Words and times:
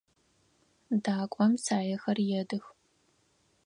Дакӏом 1.03 1.53
саехэр 1.63 2.17
едых. 2.41 2.65